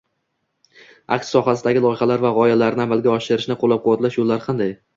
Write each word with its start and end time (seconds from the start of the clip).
Akt 1.15 1.27
sohasidagi 1.31 1.83
loyihalar 1.85 2.25
va 2.25 2.33
g’oyalarni 2.39 2.85
amalga 2.89 3.15
oshirishni 3.19 3.61
ko’llab-quvvatlash 3.63 4.21
yo’llari 4.23 4.47
qanday? 4.51 4.79